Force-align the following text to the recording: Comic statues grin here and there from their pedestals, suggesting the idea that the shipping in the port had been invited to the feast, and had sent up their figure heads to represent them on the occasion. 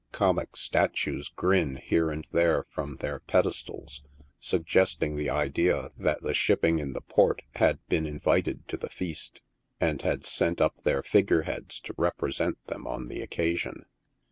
Comic 0.11 0.55
statues 0.55 1.29
grin 1.29 1.75
here 1.75 2.09
and 2.09 2.25
there 2.31 2.63
from 2.71 2.95
their 2.95 3.19
pedestals, 3.19 4.01
suggesting 4.39 5.15
the 5.15 5.29
idea 5.29 5.91
that 5.95 6.23
the 6.23 6.33
shipping 6.33 6.79
in 6.79 6.93
the 6.93 7.01
port 7.01 7.43
had 7.57 7.77
been 7.87 8.07
invited 8.07 8.67
to 8.69 8.77
the 8.77 8.89
feast, 8.89 9.43
and 9.79 10.01
had 10.01 10.25
sent 10.25 10.59
up 10.59 10.81
their 10.81 11.03
figure 11.03 11.43
heads 11.43 11.79
to 11.81 11.93
represent 11.99 12.57
them 12.65 12.87
on 12.87 13.09
the 13.09 13.21
occasion. 13.21 13.85